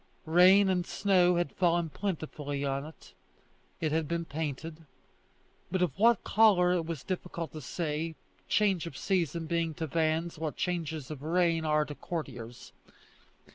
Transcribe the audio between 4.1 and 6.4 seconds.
painted, but of what